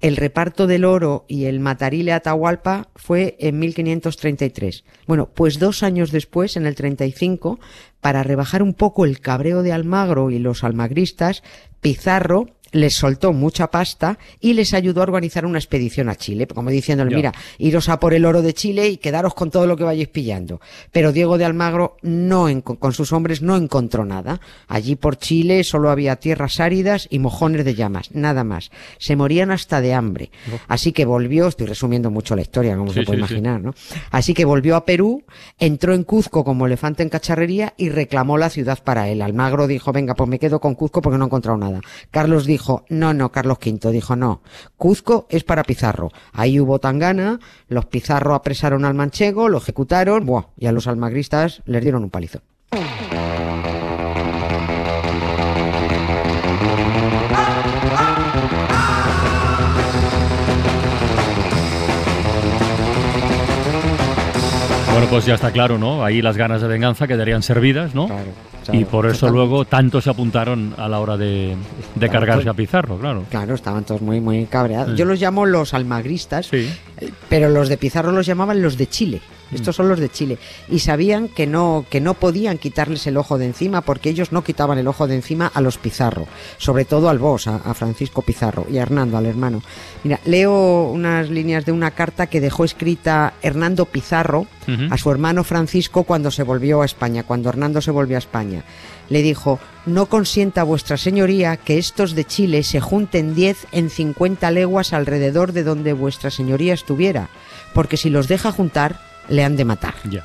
El 0.00 0.16
reparto 0.16 0.66
del 0.66 0.84
oro 0.84 1.24
y 1.28 1.44
el 1.44 1.60
matarile 1.60 2.12
a 2.12 2.16
Atahualpa 2.16 2.88
fue 2.96 3.36
en 3.38 3.60
1533. 3.60 4.84
Bueno, 5.06 5.30
pues 5.32 5.60
dos 5.60 5.84
años 5.84 6.10
después, 6.10 6.56
en 6.56 6.66
el 6.66 6.74
35, 6.74 7.60
para 8.00 8.24
rebajar 8.24 8.64
un 8.64 8.74
poco 8.74 9.04
el 9.04 9.20
cabreo 9.20 9.62
de 9.62 9.72
Almagro 9.72 10.32
y 10.32 10.40
los 10.40 10.64
almagristas, 10.64 11.44
Pizarro 11.80 12.48
les 12.72 12.94
soltó 12.94 13.32
mucha 13.32 13.70
pasta 13.70 14.18
y 14.40 14.54
les 14.54 14.74
ayudó 14.74 15.00
a 15.00 15.04
organizar 15.04 15.46
una 15.46 15.58
expedición 15.58 16.08
a 16.08 16.14
Chile, 16.16 16.46
como 16.46 16.70
diciéndole, 16.70 17.14
mira, 17.14 17.32
iros 17.58 17.88
a 17.88 18.00
por 18.00 18.14
el 18.14 18.24
oro 18.24 18.42
de 18.42 18.54
Chile 18.54 18.88
y 18.88 18.96
quedaros 18.96 19.34
con 19.34 19.50
todo 19.50 19.66
lo 19.66 19.76
que 19.76 19.84
vayáis 19.84 20.08
pillando. 20.08 20.60
Pero 20.90 21.12
Diego 21.12 21.38
de 21.38 21.44
Almagro 21.44 21.96
no 22.02 22.48
en- 22.48 22.62
con 22.62 22.92
sus 22.92 23.12
hombres 23.12 23.42
no 23.42 23.56
encontró 23.56 24.04
nada. 24.04 24.40
Allí 24.68 24.96
por 24.96 25.16
Chile 25.18 25.64
solo 25.64 25.90
había 25.90 26.16
tierras 26.16 26.60
áridas 26.60 27.06
y 27.10 27.18
mojones 27.18 27.64
de 27.64 27.74
llamas, 27.74 28.10
nada 28.12 28.42
más. 28.44 28.70
Se 28.98 29.16
morían 29.16 29.50
hasta 29.50 29.80
de 29.80 29.94
hambre. 29.94 30.30
Así 30.68 30.92
que 30.92 31.04
volvió, 31.04 31.48
estoy 31.48 31.66
resumiendo 31.66 32.10
mucho 32.10 32.34
la 32.36 32.42
historia, 32.42 32.76
como 32.76 32.92
Sí, 32.92 33.00
se 33.00 33.04
puede 33.06 33.18
sí, 33.22 33.26
sí. 33.28 33.32
imaginar, 33.34 33.60
¿no? 33.60 33.74
Así 34.10 34.32
que 34.34 34.44
volvió 34.44 34.76
a 34.76 34.84
Perú, 34.86 35.24
entró 35.58 35.94
en 35.94 36.04
Cuzco 36.04 36.44
como 36.44 36.66
elefante 36.66 37.02
en 37.02 37.08
cacharrería 37.10 37.74
y 37.76 37.90
reclamó 37.90 38.38
la 38.38 38.48
ciudad 38.50 38.78
para 38.82 39.08
él. 39.10 39.20
Almagro 39.20 39.66
dijo, 39.66 39.92
venga, 39.92 40.14
pues 40.14 40.30
me 40.30 40.38
quedo 40.38 40.60
con 40.60 40.74
Cuzco 40.74 41.02
porque 41.02 41.18
no 41.18 41.24
he 41.24 41.26
encontrado 41.26 41.58
nada. 41.58 41.80
Carlos 42.10 42.46
dijo, 42.46 42.61
no, 42.88 43.14
no, 43.14 43.32
Carlos 43.32 43.58
V 43.64 43.90
dijo, 43.90 44.16
no, 44.16 44.42
Cuzco 44.76 45.26
es 45.30 45.44
para 45.44 45.62
Pizarro. 45.64 46.10
Ahí 46.32 46.60
hubo 46.60 46.78
tangana, 46.78 47.38
los 47.68 47.86
Pizarro 47.86 48.34
apresaron 48.34 48.84
al 48.84 48.94
manchego, 48.94 49.48
lo 49.48 49.58
ejecutaron, 49.58 50.26
buah, 50.26 50.46
y 50.56 50.66
a 50.66 50.72
los 50.72 50.86
almagristas 50.86 51.62
les 51.66 51.82
dieron 51.82 52.04
un 52.04 52.10
palizo. 52.10 52.40
Bueno, 64.92 65.06
pues 65.08 65.24
ya 65.24 65.34
está 65.34 65.50
claro, 65.50 65.78
¿no? 65.78 66.04
Ahí 66.04 66.20
las 66.20 66.36
ganas 66.36 66.60
de 66.60 66.68
venganza 66.68 67.06
quedarían 67.06 67.42
servidas, 67.42 67.94
¿no? 67.94 68.06
Claro, 68.06 68.30
y 68.72 68.84
por 68.84 69.06
eso 69.06 69.26
totalmente. 69.26 69.30
luego 69.48 69.64
tanto 69.64 70.00
se 70.00 70.10
apuntaron 70.10 70.74
a 70.76 70.88
la 70.88 71.00
hora 71.00 71.16
de, 71.16 71.56
de 71.94 72.08
cargarse 72.08 72.44
pues- 72.44 72.52
a 72.52 72.54
Pizarro, 72.54 72.96
claro. 72.98 73.24
Claro, 73.30 73.54
estaban 73.54 73.84
todos 73.84 74.00
muy, 74.02 74.20
muy 74.20 74.46
cabreados. 74.46 74.92
Sí. 74.92 74.96
Yo 74.98 75.04
los 75.04 75.20
llamo 75.20 75.46
los 75.46 75.74
almagristas, 75.74 76.46
Sí. 76.46 76.68
Eh, 76.98 77.10
Pero 77.28 77.48
los 77.48 77.68
de 77.68 77.76
Pizarro 77.78 78.12
los 78.12 78.26
llamaban 78.26 78.62
los 78.62 78.76
de 78.76 78.86
Chile. 78.88 79.20
Estos 79.52 79.76
son 79.76 79.88
los 79.88 79.98
de 79.98 80.08
Chile. 80.08 80.38
Y 80.68 80.80
sabían 80.80 81.28
que 81.28 81.46
no, 81.46 81.84
que 81.90 82.00
no 82.00 82.14
podían 82.14 82.58
quitarles 82.58 83.06
el 83.06 83.16
ojo 83.16 83.38
de 83.38 83.46
encima 83.46 83.82
porque 83.82 84.10
ellos 84.10 84.32
no 84.32 84.44
quitaban 84.44 84.78
el 84.78 84.88
ojo 84.88 85.06
de 85.06 85.14
encima 85.14 85.50
a 85.52 85.60
los 85.60 85.78
Pizarro. 85.78 86.26
Sobre 86.58 86.84
todo 86.84 87.08
al 87.08 87.18
boss, 87.18 87.46
a, 87.46 87.56
a 87.56 87.74
Francisco 87.74 88.22
Pizarro 88.22 88.66
y 88.70 88.78
a 88.78 88.82
Hernando, 88.82 89.16
al 89.16 89.26
hermano. 89.26 89.62
Mira, 90.04 90.20
leo 90.24 90.84
unas 90.84 91.30
líneas 91.30 91.64
de 91.64 91.72
una 91.72 91.90
carta 91.90 92.26
que 92.26 92.40
dejó 92.40 92.64
escrita 92.64 93.34
Hernando 93.42 93.86
Pizarro 93.86 94.46
a 94.90 94.96
su 94.96 95.10
hermano 95.10 95.42
Francisco 95.44 96.04
cuando 96.04 96.30
se 96.30 96.44
volvió 96.44 96.82
a 96.82 96.84
España, 96.84 97.24
cuando 97.24 97.48
Hernando 97.48 97.80
se 97.80 97.90
volvió 97.90 98.16
a 98.16 98.18
España. 98.18 98.64
Le 99.08 99.22
dijo, 99.22 99.58
no 99.86 100.06
consienta 100.06 100.62
vuestra 100.62 100.96
señoría 100.96 101.56
que 101.56 101.78
estos 101.78 102.14
de 102.14 102.24
Chile 102.24 102.62
se 102.62 102.80
junten 102.80 103.34
10 103.34 103.66
en 103.72 103.90
50 103.90 104.50
leguas 104.52 104.92
alrededor 104.92 105.52
de 105.52 105.64
donde 105.64 105.92
vuestra 105.92 106.30
señoría 106.30 106.74
estuviera, 106.74 107.28
porque 107.74 107.96
si 107.96 108.08
los 108.08 108.28
deja 108.28 108.52
juntar, 108.52 109.00
le 109.32 109.44
han 109.44 109.56
de 109.56 109.64
matar. 109.64 109.94
Ya. 110.08 110.24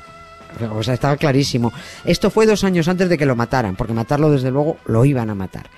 O 0.72 0.82
sea, 0.82 0.94
estaba 0.94 1.16
clarísimo. 1.16 1.72
Esto 2.04 2.30
fue 2.30 2.46
dos 2.46 2.64
años 2.64 2.88
antes 2.88 3.08
de 3.08 3.18
que 3.18 3.26
lo 3.26 3.36
mataran, 3.36 3.76
porque 3.76 3.92
matarlo 3.92 4.30
desde 4.30 4.50
luego 4.50 4.78
lo 4.86 5.04
iban 5.04 5.30
a 5.30 5.34
matar. 5.34 5.70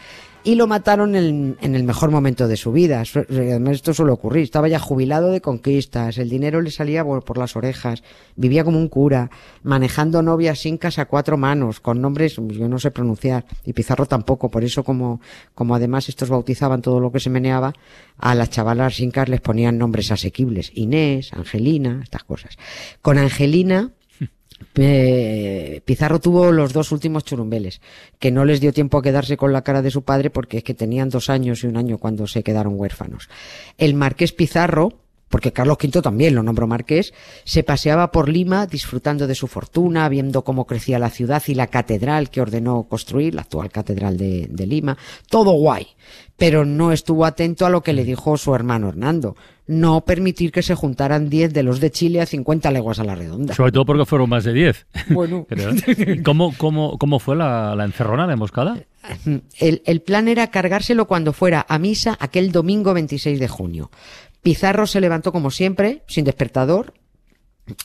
Y 0.42 0.54
lo 0.54 0.66
mataron 0.66 1.14
en, 1.14 1.56
en 1.60 1.74
el 1.74 1.84
mejor 1.84 2.10
momento 2.10 2.48
de 2.48 2.56
su 2.56 2.72
vida. 2.72 3.02
Esto 3.02 3.94
suele 3.94 4.12
ocurrir. 4.12 4.44
Estaba 4.44 4.68
ya 4.68 4.78
jubilado 4.78 5.30
de 5.30 5.40
conquistas, 5.40 6.18
el 6.18 6.28
dinero 6.28 6.60
le 6.60 6.70
salía 6.70 7.04
por, 7.04 7.24
por 7.24 7.38
las 7.38 7.56
orejas, 7.56 8.02
vivía 8.36 8.64
como 8.64 8.78
un 8.78 8.88
cura, 8.88 9.30
manejando 9.62 10.22
novias 10.22 10.64
incas 10.66 10.98
a 10.98 11.06
cuatro 11.06 11.36
manos, 11.36 11.80
con 11.80 12.00
nombres 12.00 12.36
yo 12.36 12.68
no 12.68 12.78
sé 12.78 12.90
pronunciar, 12.90 13.44
y 13.64 13.72
Pizarro 13.72 14.06
tampoco. 14.06 14.50
Por 14.50 14.64
eso, 14.64 14.84
como, 14.84 15.20
como 15.54 15.74
además 15.74 16.08
estos 16.08 16.30
bautizaban 16.30 16.82
todo 16.82 17.00
lo 17.00 17.12
que 17.12 17.20
se 17.20 17.30
meneaba, 17.30 17.72
a 18.18 18.34
las 18.34 18.50
chavalas 18.50 19.00
incas 19.00 19.28
les 19.28 19.40
ponían 19.40 19.78
nombres 19.78 20.10
asequibles. 20.10 20.72
Inés, 20.74 21.32
Angelina, 21.32 22.00
estas 22.02 22.24
cosas. 22.24 22.56
Con 23.02 23.18
Angelina, 23.18 23.92
eh, 24.76 25.80
Pizarro 25.84 26.20
tuvo 26.20 26.52
los 26.52 26.72
dos 26.72 26.92
últimos 26.92 27.24
churumbeles, 27.24 27.80
que 28.18 28.30
no 28.30 28.44
les 28.44 28.60
dio 28.60 28.72
tiempo 28.72 28.98
a 28.98 29.02
quedarse 29.02 29.36
con 29.36 29.52
la 29.52 29.62
cara 29.62 29.82
de 29.82 29.90
su 29.90 30.02
padre 30.02 30.30
porque 30.30 30.58
es 30.58 30.64
que 30.64 30.74
tenían 30.74 31.08
dos 31.08 31.30
años 31.30 31.64
y 31.64 31.66
un 31.66 31.76
año 31.76 31.98
cuando 31.98 32.26
se 32.26 32.42
quedaron 32.42 32.78
huérfanos. 32.78 33.28
El 33.78 33.94
marqués 33.94 34.32
Pizarro, 34.32 34.99
porque 35.30 35.52
Carlos 35.52 35.78
V 35.82 36.02
también 36.02 36.34
lo 36.34 36.42
nombró 36.42 36.66
marqués, 36.66 37.14
se 37.44 37.62
paseaba 37.62 38.10
por 38.10 38.28
Lima 38.28 38.66
disfrutando 38.66 39.26
de 39.26 39.34
su 39.34 39.46
fortuna, 39.46 40.08
viendo 40.08 40.42
cómo 40.42 40.66
crecía 40.66 40.98
la 40.98 41.08
ciudad 41.08 41.42
y 41.46 41.54
la 41.54 41.68
catedral 41.68 42.30
que 42.30 42.42
ordenó 42.42 42.82
construir, 42.82 43.34
la 43.34 43.42
actual 43.42 43.70
catedral 43.70 44.18
de, 44.18 44.48
de 44.50 44.66
Lima. 44.66 44.98
Todo 45.30 45.52
guay, 45.52 45.86
pero 46.36 46.64
no 46.64 46.92
estuvo 46.92 47.24
atento 47.24 47.64
a 47.64 47.70
lo 47.70 47.82
que 47.82 47.92
le 47.92 48.04
dijo 48.04 48.36
su 48.36 48.54
hermano 48.54 48.88
Hernando. 48.88 49.36
No 49.66 50.00
permitir 50.00 50.50
que 50.50 50.62
se 50.62 50.74
juntaran 50.74 51.30
10 51.30 51.54
de 51.54 51.62
los 51.62 51.78
de 51.78 51.92
Chile 51.92 52.20
a 52.20 52.26
50 52.26 52.72
leguas 52.72 52.98
a 52.98 53.04
la 53.04 53.14
redonda. 53.14 53.54
Sobre 53.54 53.70
todo 53.70 53.84
porque 53.84 54.04
fueron 54.04 54.28
más 54.28 54.42
de 54.42 54.52
10. 54.52 54.86
Bueno. 55.10 55.46
Pero, 55.48 55.70
¿y 55.72 56.22
¿Cómo, 56.22 56.52
cómo, 56.56 56.98
¿Cómo 56.98 57.20
fue 57.20 57.36
la, 57.36 57.76
la 57.76 57.84
encerrona, 57.84 58.26
la 58.26 58.32
emboscada? 58.32 58.78
El, 59.58 59.82
el 59.84 60.00
plan 60.00 60.28
era 60.28 60.50
cargárselo 60.50 61.06
cuando 61.06 61.32
fuera 61.32 61.64
a 61.68 61.78
misa 61.78 62.16
aquel 62.20 62.52
domingo 62.52 62.94
26 62.94 63.38
de 63.38 63.48
junio. 63.48 63.90
Pizarro 64.42 64.86
se 64.86 65.00
levantó 65.00 65.32
como 65.32 65.50
siempre, 65.50 66.02
sin 66.06 66.24
despertador, 66.24 66.94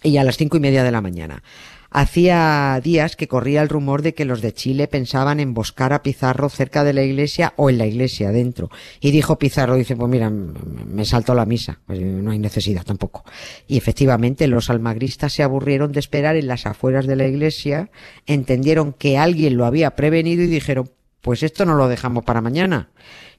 y 0.03 0.17
a 0.17 0.23
las 0.23 0.37
cinco 0.37 0.57
y 0.57 0.59
media 0.59 0.83
de 0.83 0.91
la 0.91 1.01
mañana. 1.01 1.43
Hacía 1.91 2.77
días 2.83 3.15
que 3.15 3.29
corría 3.29 3.61
el 3.61 3.69
rumor 3.69 4.01
de 4.01 4.13
que 4.13 4.25
los 4.25 4.41
de 4.41 4.53
Chile 4.53 4.87
pensaban 4.87 5.39
emboscar 5.39 5.93
a 5.93 6.03
Pizarro 6.03 6.49
cerca 6.49 6.83
de 6.83 6.91
la 6.91 7.03
iglesia 7.03 7.53
o 7.55 7.69
en 7.69 7.77
la 7.77 7.85
iglesia 7.85 8.31
dentro. 8.31 8.69
Y 8.99 9.11
dijo 9.11 9.39
Pizarro, 9.39 9.75
dice, 9.75 9.95
pues 9.95 10.09
mira, 10.09 10.29
me 10.29 11.05
saltó 11.05 11.33
la 11.33 11.45
misa, 11.45 11.79
pues 11.85 12.01
no 12.01 12.31
hay 12.31 12.39
necesidad 12.39 12.83
tampoco. 12.83 13.23
Y 13.65 13.77
efectivamente 13.77 14.47
los 14.47 14.69
almagristas 14.69 15.31
se 15.31 15.43
aburrieron 15.43 15.93
de 15.93 16.01
esperar 16.01 16.35
en 16.35 16.47
las 16.47 16.65
afueras 16.65 17.07
de 17.07 17.15
la 17.15 17.27
iglesia, 17.27 17.89
entendieron 18.25 18.91
que 18.91 19.17
alguien 19.17 19.55
lo 19.55 19.65
había 19.65 19.95
prevenido 19.95 20.43
y 20.43 20.47
dijeron, 20.47 20.89
pues 21.21 21.43
esto 21.43 21.65
no 21.65 21.75
lo 21.75 21.87
dejamos 21.87 22.25
para 22.25 22.41
mañana. 22.41 22.89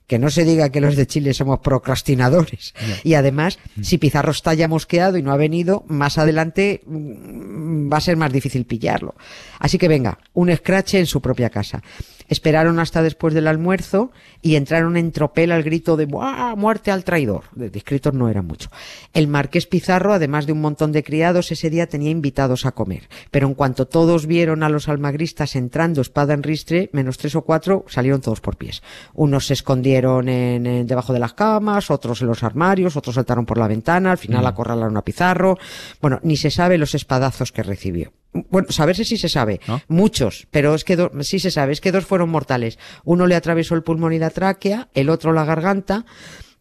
Que 0.06 0.18
no 0.18 0.30
se 0.30 0.44
diga 0.44 0.68
que 0.70 0.80
los 0.80 0.94
de 0.94 1.06
Chile 1.06 1.34
somos 1.34 1.58
procrastinadores. 1.60 2.74
Y 3.02 3.14
además, 3.14 3.58
si 3.82 3.98
Pizarro 3.98 4.30
está 4.30 4.54
ya 4.54 4.68
mosqueado 4.68 5.18
y 5.18 5.22
no 5.22 5.32
ha 5.32 5.36
venido, 5.36 5.84
más 5.88 6.18
adelante 6.18 6.82
mm, 6.86 7.92
va 7.92 7.96
a 7.96 8.00
ser 8.00 8.16
más 8.16 8.32
difícil 8.32 8.66
pillarlo. 8.66 9.14
Así 9.58 9.78
que 9.78 9.88
venga, 9.88 10.18
un 10.32 10.50
escrache 10.50 10.98
en 10.98 11.06
su 11.06 11.20
propia 11.20 11.50
casa. 11.50 11.82
Esperaron 12.28 12.78
hasta 12.78 13.02
después 13.02 13.34
del 13.34 13.46
almuerzo 13.46 14.10
y 14.42 14.56
entraron 14.56 14.96
en 14.96 15.12
tropel 15.12 15.52
al 15.52 15.62
grito 15.62 15.96
de 15.96 16.06
¡Buah! 16.06 16.54
muerte 16.56 16.90
al 16.90 17.04
traidor. 17.04 17.44
De 17.54 17.70
discritos 17.70 18.14
no 18.14 18.28
era 18.28 18.42
mucho. 18.42 18.68
El 19.12 19.28
marqués 19.28 19.66
Pizarro, 19.66 20.12
además 20.12 20.46
de 20.46 20.52
un 20.52 20.60
montón 20.60 20.92
de 20.92 21.02
criados, 21.04 21.52
ese 21.52 21.70
día 21.70 21.86
tenía 21.88 22.10
invitados 22.10 22.66
a 22.66 22.72
comer. 22.72 23.08
Pero 23.30 23.46
en 23.46 23.54
cuanto 23.54 23.86
todos 23.86 24.26
vieron 24.26 24.62
a 24.62 24.68
los 24.68 24.88
almagristas 24.88 25.56
entrando 25.56 26.00
espada 26.00 26.34
en 26.34 26.42
ristre, 26.42 26.90
menos 26.92 27.18
tres 27.18 27.34
o 27.36 27.42
cuatro, 27.42 27.84
salieron 27.88 28.20
todos 28.20 28.40
por 28.40 28.56
pies. 28.56 28.82
Unos 29.14 29.46
se 29.46 29.54
escondieron 29.54 30.28
en, 30.28 30.66
en- 30.66 30.86
debajo 30.86 31.12
de 31.12 31.18
las 31.18 31.34
camas, 31.34 31.90
otros 31.90 32.20
en 32.22 32.28
los 32.28 32.42
armarios, 32.42 32.96
otros 32.96 33.14
saltaron 33.14 33.46
por 33.46 33.58
la 33.58 33.68
ventana, 33.68 34.10
al 34.12 34.18
final 34.18 34.46
acorralaron 34.46 34.96
a 34.96 35.02
Pizarro. 35.02 35.58
Bueno, 36.00 36.20
ni 36.22 36.36
se 36.36 36.50
sabe 36.50 36.78
los 36.78 36.94
espadazos 36.94 37.52
que 37.52 37.62
recibió. 37.62 38.12
Bueno, 38.32 38.68
saberse 38.70 39.04
sí 39.04 39.16
se 39.16 39.28
sabe. 39.28 39.60
¿No? 39.66 39.80
Muchos, 39.88 40.46
pero 40.50 40.74
es 40.74 40.84
que 40.84 40.96
do- 40.96 41.10
sí 41.22 41.38
se 41.38 41.50
sabe, 41.50 41.72
es 41.72 41.80
que 41.80 41.92
dos 41.92 42.04
fueron 42.04 42.28
mortales. 42.28 42.78
Uno 43.04 43.26
le 43.26 43.34
atravesó 43.34 43.74
el 43.74 43.82
pulmón 43.82 44.12
y 44.12 44.18
la 44.18 44.30
tráquea, 44.30 44.88
el 44.94 45.08
otro 45.08 45.32
la 45.32 45.44
garganta. 45.44 46.04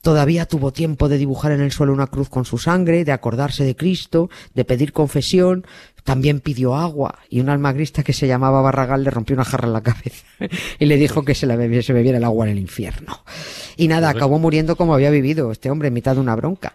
Todavía 0.01 0.45
tuvo 0.45 0.71
tiempo 0.71 1.09
de 1.09 1.17
dibujar 1.17 1.51
en 1.51 1.61
el 1.61 1.71
suelo 1.71 1.91
una 1.91 2.05
cruz 2.07 2.29
con 2.29 2.45
su 2.45 2.59
sangre, 2.59 3.03
de 3.05 3.11
acordarse 3.11 3.63
de 3.63 3.75
Cristo, 3.75 4.29
de 4.53 4.63
pedir 4.63 4.93
confesión. 4.93 5.65
También 6.03 6.39
pidió 6.41 6.75
agua 6.75 7.17
y 7.29 7.39
un 7.39 7.49
almagrista 7.49 8.03
que 8.03 8.13
se 8.13 8.27
llamaba 8.27 8.61
Barragal 8.61 9.03
le 9.03 9.09
rompió 9.09 9.33
una 9.35 9.43
jarra 9.45 9.65
en 9.67 9.73
la 9.73 9.81
cabeza 9.81 10.23
y 10.79 10.85
le 10.85 10.97
dijo 10.97 11.25
que 11.25 11.33
se, 11.33 11.47
la 11.47 11.55
bebiera, 11.55 11.81
se 11.81 11.93
bebiera 11.93 12.19
el 12.19 12.23
agua 12.23 12.45
en 12.45 12.51
el 12.51 12.59
infierno. 12.59 13.23
Y 13.77 13.87
nada, 13.87 14.09
acabó 14.09 14.37
muriendo 14.37 14.75
como 14.75 14.93
había 14.93 15.09
vivido 15.09 15.51
este 15.51 15.71
hombre 15.71 15.87
en 15.87 15.95
mitad 15.95 16.13
de 16.13 16.21
una 16.21 16.35
bronca. 16.35 16.73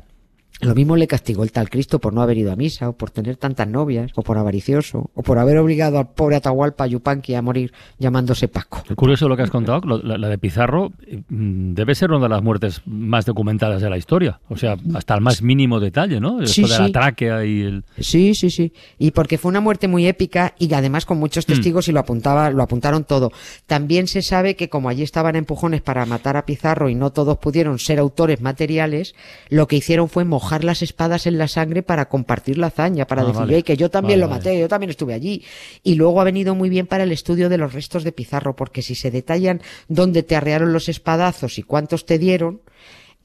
Lo 0.60 0.74
mismo 0.74 0.96
le 0.96 1.06
castigó 1.06 1.42
el 1.42 1.52
tal 1.52 1.70
Cristo 1.70 1.98
por 2.00 2.12
no 2.12 2.22
haber 2.22 2.36
ido 2.38 2.52
a 2.52 2.56
misa, 2.56 2.88
o 2.88 2.92
por 2.92 3.10
tener 3.10 3.36
tantas 3.36 3.66
novias, 3.66 4.12
o 4.14 4.22
por 4.22 4.36
avaricioso, 4.36 5.10
o 5.14 5.22
por 5.22 5.38
haber 5.38 5.56
obligado 5.58 5.98
al 5.98 6.08
pobre 6.08 6.36
Atahualpa 6.36 6.86
Yupanqui 6.86 7.34
a 7.34 7.42
morir 7.42 7.72
llamándose 7.98 8.48
Paco. 8.48 8.82
Es 8.88 8.96
curioso 8.96 9.28
lo 9.28 9.36
que 9.36 9.42
has 9.42 9.50
contado, 9.50 9.80
la, 10.02 10.18
la 10.18 10.28
de 10.28 10.38
Pizarro 10.38 10.92
mm, 11.28 11.72
debe 11.72 11.94
ser 11.94 12.10
una 12.10 12.24
de 12.24 12.28
las 12.28 12.42
muertes 12.42 12.82
más 12.84 13.24
documentadas 13.24 13.80
de 13.80 13.88
la 13.88 13.96
historia. 13.96 14.40
O 14.48 14.56
sea, 14.56 14.76
hasta 14.94 15.14
el 15.14 15.20
más 15.22 15.42
mínimo 15.42 15.80
detalle, 15.80 16.20
¿no? 16.20 16.42
Esto 16.42 16.52
Sí, 16.52 16.62
de 16.62 16.78
la 16.78 16.92
tráquea 16.92 17.44
y 17.44 17.62
el... 17.62 17.84
Sí, 17.98 18.34
sí, 18.34 18.50
sí. 18.50 18.72
Y 18.98 19.12
porque 19.12 19.38
fue 19.38 19.48
una 19.48 19.60
muerte 19.60 19.88
muy 19.88 20.06
épica 20.06 20.54
y 20.58 20.72
además 20.74 21.06
con 21.06 21.18
muchos 21.18 21.46
testigos 21.46 21.88
y 21.88 21.92
lo 21.92 22.00
apuntaba, 22.00 22.50
lo 22.50 22.62
apuntaron 22.62 23.04
todo. 23.04 23.32
También 23.66 24.08
se 24.08 24.20
sabe 24.20 24.56
que 24.56 24.68
como 24.68 24.88
allí 24.88 25.02
estaban 25.02 25.36
empujones 25.36 25.80
para 25.80 26.04
matar 26.04 26.36
a 26.36 26.44
Pizarro 26.44 26.88
y 26.90 26.94
no 26.94 27.10
todos 27.12 27.38
pudieron 27.38 27.78
ser 27.78 27.98
autores 27.98 28.40
materiales, 28.40 29.14
lo 29.48 29.66
que 29.66 29.76
hicieron 29.76 30.08
fue 30.08 30.24
mojar 30.24 30.49
las 30.64 30.82
espadas 30.82 31.26
en 31.26 31.38
la 31.38 31.48
sangre 31.48 31.82
para 31.82 32.08
compartir 32.08 32.58
la 32.58 32.66
hazaña, 32.68 33.06
para 33.06 33.22
Ah, 33.22 33.26
decir, 33.26 33.40
vale. 33.40 33.56
"Ey, 33.56 33.62
que 33.62 33.76
yo 33.76 33.90
también 33.90 34.18
Vale, 34.18 34.26
lo 34.26 34.28
vale. 34.28 34.38
maté, 34.50 34.60
yo 34.60 34.68
también 34.68 34.90
estuve 34.90 35.14
allí. 35.14 35.44
Y 35.82 35.94
luego 35.94 36.20
ha 36.20 36.24
venido 36.24 36.54
muy 36.54 36.68
bien 36.68 36.86
para 36.86 37.04
el 37.04 37.12
estudio 37.12 37.48
de 37.48 37.58
los 37.58 37.72
restos 37.72 38.04
de 38.04 38.12
Pizarro, 38.12 38.56
porque 38.56 38.82
si 38.82 38.94
se 38.94 39.10
detallan 39.10 39.60
dónde 39.88 40.22
te 40.22 40.36
arrearon 40.36 40.72
los 40.72 40.88
espadazos 40.88 41.58
y 41.58 41.62
cuántos 41.62 42.04
te 42.06 42.18
dieron, 42.18 42.60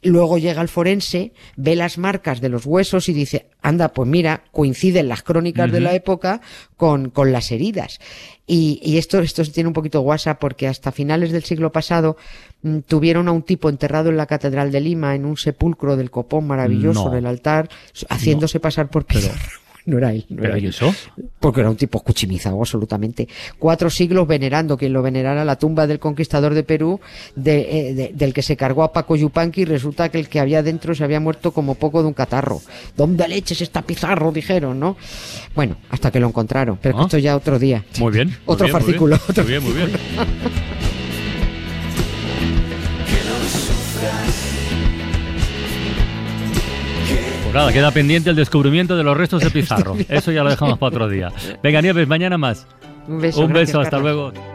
Luego 0.03 0.37
llega 0.37 0.61
el 0.61 0.67
forense, 0.67 1.33
ve 1.55 1.75
las 1.75 1.97
marcas 1.97 2.39
de 2.39 2.49
los 2.49 2.65
huesos 2.67 3.09
y 3.09 3.13
dice, 3.13 3.47
anda, 3.61 3.89
pues 3.89 4.07
mira, 4.07 4.43
coinciden 4.51 5.07
las 5.07 5.23
crónicas 5.23 5.71
de 5.71 5.79
la 5.79 5.95
época 5.95 6.41
con, 6.77 7.09
con 7.09 7.31
las 7.31 7.51
heridas. 7.51 7.99
Y, 8.45 8.79
y 8.83 8.97
esto, 8.99 9.19
esto 9.19 9.43
tiene 9.45 9.67
un 9.67 9.73
poquito 9.73 10.01
guasa 10.01 10.37
porque 10.37 10.67
hasta 10.67 10.91
finales 10.91 11.31
del 11.31 11.43
siglo 11.43 11.71
pasado 11.71 12.17
mm, 12.61 12.79
tuvieron 12.81 13.27
a 13.27 13.31
un 13.31 13.41
tipo 13.41 13.67
enterrado 13.69 14.09
en 14.09 14.17
la 14.17 14.27
Catedral 14.27 14.71
de 14.71 14.81
Lima 14.81 15.15
en 15.15 15.25
un 15.25 15.37
sepulcro 15.37 15.95
del 15.97 16.11
copón 16.11 16.45
maravilloso 16.45 17.05
No. 17.05 17.11
del 17.11 17.25
altar, 17.25 17.69
haciéndose 18.07 18.59
pasar 18.59 18.89
por 18.89 19.05
Pizarro. 19.05 19.39
No 19.95 19.99
era 19.99 20.11
él. 20.13 20.25
No 20.29 20.37
¿Pero 20.37 20.47
era 20.49 20.57
él. 20.57 20.65
eso? 20.65 20.93
Porque 21.39 21.61
era 21.61 21.69
un 21.69 21.75
tipo 21.75 21.99
cuchimizado, 22.01 22.57
absolutamente. 22.59 23.27
Cuatro 23.59 23.89
siglos 23.89 24.27
venerando, 24.27 24.77
quien 24.77 24.93
lo 24.93 25.01
venerara, 25.03 25.45
la 25.45 25.57
tumba 25.57 25.85
del 25.85 25.99
conquistador 25.99 26.53
de 26.55 26.63
Perú, 26.63 26.99
de- 27.35 27.89
eh, 27.89 27.93
de- 27.93 28.11
del 28.13 28.33
que 28.33 28.41
se 28.41 28.57
cargó 28.57 28.83
a 28.83 28.91
Paco 28.91 29.15
Yupanqui, 29.15 29.61
y 29.61 29.65
resulta 29.65 30.09
que 30.09 30.19
el 30.19 30.27
que 30.27 30.39
había 30.39 30.63
dentro 30.63 30.95
se 30.95 31.03
había 31.03 31.19
muerto 31.19 31.51
como 31.51 31.75
poco 31.75 32.01
de 32.01 32.07
un 32.07 32.13
catarro. 32.13 32.61
¿Dónde 32.97 33.27
leches 33.27 33.61
está 33.61 33.83
Pizarro? 33.83 34.31
Dijeron, 34.31 34.79
¿no? 34.79 34.97
Bueno, 35.53 35.77
hasta 35.89 36.09
que 36.11 36.19
lo 36.19 36.27
encontraron. 36.27 36.79
Pero 36.81 36.97
Ah. 36.99 37.03
esto 37.03 37.17
ya 37.19 37.35
otro 37.35 37.59
día. 37.59 37.85
Muy 37.99 38.11
bien. 38.11 38.29
muy 38.29 38.37
Otro 38.45 38.65
bien, 38.65 38.73
muy 38.73 38.81
fascículo, 38.81 39.19
bien. 39.35 39.45
Muy 39.45 39.45
bien, 39.51 39.63
muy 39.63 39.73
bien. 39.73 39.89
Nada, 47.55 47.71
queda 47.73 47.91
pendiente 47.91 48.29
el 48.29 48.35
descubrimiento 48.35 48.95
de 48.97 49.03
los 49.03 49.15
restos 49.15 49.41
de 49.41 49.49
Pizarro. 49.51 49.95
Eso 50.09 50.31
ya 50.31 50.43
lo 50.43 50.49
dejamos 50.49 50.77
para 50.77 50.89
otro 50.89 51.07
día. 51.09 51.31
Venga, 51.63 51.81
Nieves, 51.81 52.07
mañana 52.07 52.37
más. 52.37 52.67
Un 53.07 53.21
beso. 53.21 53.41
Un 53.41 53.47
gracias, 53.47 53.67
beso, 53.69 53.79
hasta 53.79 53.91
Carlos. 53.97 54.31
luego. 54.33 54.54